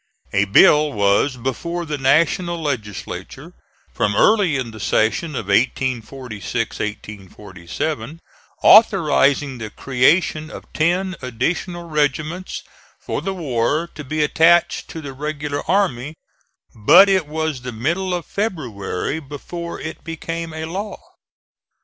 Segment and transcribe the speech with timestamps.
[0.33, 3.53] A bill was before the National Legislature
[3.93, 8.19] from early in the session of 1846 7,
[8.63, 12.63] authorizing the creation of ten additional regiments
[12.99, 16.15] for the war to be attached to the regular army,
[16.73, 20.97] but it was the middle of February before it became a law.